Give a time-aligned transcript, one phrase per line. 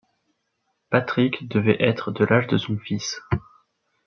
[0.89, 3.21] Patrick devait être de l’âge de son fils.